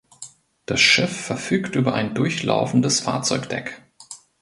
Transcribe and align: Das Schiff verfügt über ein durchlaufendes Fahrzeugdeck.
Das 0.65 0.81
Schiff 0.81 1.15
verfügt 1.15 1.75
über 1.75 1.93
ein 1.93 2.15
durchlaufendes 2.15 3.01
Fahrzeugdeck. 3.01 3.83